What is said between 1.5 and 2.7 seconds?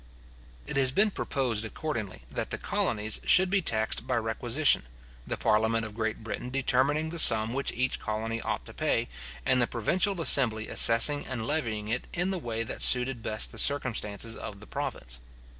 accordingly, that the